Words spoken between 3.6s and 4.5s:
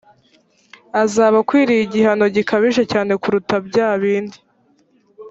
byabindi